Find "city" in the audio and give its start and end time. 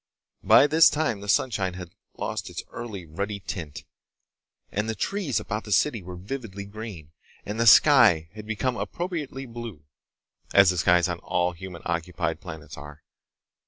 5.71-6.01